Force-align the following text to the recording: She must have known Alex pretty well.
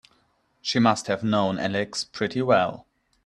She 0.63 0.79
must 0.79 1.05
have 1.05 1.23
known 1.23 1.59
Alex 1.59 2.03
pretty 2.03 2.41
well. 2.41 2.87